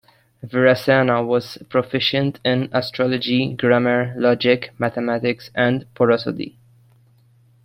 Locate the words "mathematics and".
4.79-5.85